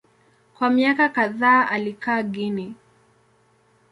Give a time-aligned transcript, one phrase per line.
[0.57, 2.73] Kwa miaka kadhaa alikaa Guinea.